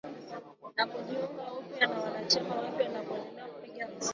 [0.77, 4.09] Na kujiunga upya na wanachama wapya na kundelea kupiga muziki